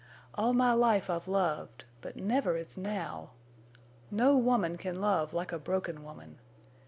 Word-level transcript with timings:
All 0.33 0.53
my 0.53 0.73
life 0.73 1.11
I've 1.11 1.27
loved, 1.27 1.85
but 2.01 2.15
never 2.15 2.55
as 2.55 2.75
now. 2.75 3.33
No 4.09 4.35
woman 4.35 4.75
can 4.79 4.99
love 4.99 5.31
like 5.31 5.51
a 5.51 5.59
broken 5.59 6.03
woman. 6.03 6.39